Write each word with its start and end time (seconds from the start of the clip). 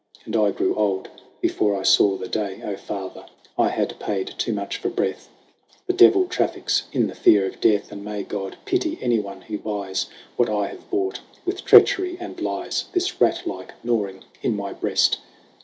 And 0.25 0.35
I 0.35 0.49
grew 0.49 0.73
old 0.73 1.09
before 1.41 1.79
I 1.79 1.83
saw 1.83 2.17
the 2.17 2.27
day. 2.27 2.75
Father, 2.75 3.27
I 3.55 3.69
had 3.69 3.99
paid 3.99 4.33
too 4.39 4.51
much 4.51 4.77
for 4.77 4.89
breath! 4.89 5.29
The 5.85 5.93
Devil 5.93 6.25
traffics 6.25 6.85
in 6.91 7.05
the 7.05 7.13
fear 7.13 7.45
of 7.45 7.61
death, 7.61 7.91
And 7.91 8.03
may 8.03 8.23
God 8.23 8.57
pity 8.65 8.97
anyone 8.99 9.41
who 9.41 9.59
buys 9.59 10.07
What 10.37 10.49
I 10.49 10.69
have 10.69 10.89
bought 10.89 11.19
with 11.45 11.63
treachery 11.65 12.17
and 12.19 12.41
lies 12.41 12.85
This 12.93 13.21
rat 13.21 13.43
like 13.45 13.73
gnawing 13.85 14.23
in 14.41 14.55
my 14.55 14.73
breast 14.73 15.19